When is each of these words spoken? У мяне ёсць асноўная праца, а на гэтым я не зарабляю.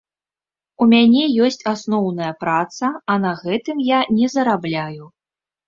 У 0.85 0.87
мяне 0.93 1.23
ёсць 1.47 1.61
асноўная 1.73 2.31
праца, 2.45 2.91
а 3.13 3.21
на 3.29 3.37
гэтым 3.45 3.87
я 3.95 4.03
не 4.19 4.33
зарабляю. 4.39 5.03